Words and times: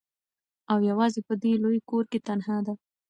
او 0.71 0.77
یوازي 0.89 1.21
په 1.27 1.33
دې 1.43 1.53
لوی 1.63 1.79
کور 1.89 2.03
کي 2.11 2.19
تنهاده 2.27 2.73